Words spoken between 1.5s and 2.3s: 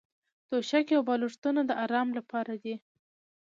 د ارام